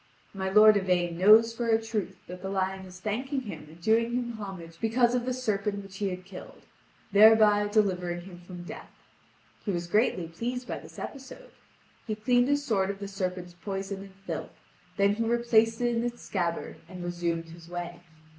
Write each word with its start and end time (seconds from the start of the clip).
My 0.33 0.49
lord 0.49 0.77
Yvain 0.77 1.15
knows 1.15 1.53
for 1.53 1.67
a 1.67 1.79
truth 1.79 2.17
that 2.25 2.41
the 2.41 2.49
lion 2.49 2.87
is 2.87 2.99
thanking 2.99 3.41
him 3.41 3.67
and 3.69 3.79
doing 3.79 4.13
him 4.13 4.31
homage 4.31 4.79
because 4.81 5.13
of 5.13 5.25
the 5.25 5.31
serpent 5.31 5.83
which 5.83 5.97
he 5.97 6.09
had 6.09 6.25
killed, 6.25 6.63
thereby 7.11 7.67
delivering 7.67 8.21
him 8.21 8.39
from 8.39 8.63
death. 8.63 8.89
He 9.63 9.69
was 9.69 9.85
greatly 9.85 10.27
pleased 10.27 10.67
by 10.67 10.79
this 10.79 10.97
episode. 10.97 11.51
He 12.07 12.15
cleaned 12.15 12.47
his 12.47 12.65
sword 12.65 12.89
of 12.89 12.97
the 12.97 13.07
serpent's 13.07 13.53
poison 13.53 14.01
and 14.01 14.15
filth; 14.25 14.57
then 14.97 15.13
he 15.13 15.23
replaced 15.23 15.81
it 15.81 15.95
in 15.95 16.03
its 16.03 16.23
scabbard, 16.23 16.77
and 16.89 17.03
resumed 17.03 17.49
his 17.49 17.69
way. 17.69 17.99